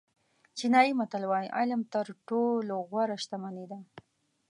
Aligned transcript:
چینایي 0.57 0.91
متل 0.99 1.23
وایي 1.29 1.49
علم 1.57 1.81
تر 1.93 2.05
ټولو 2.29 2.75
غوره 2.89 3.15
شتمني 3.23 3.65
ده. 3.71 3.79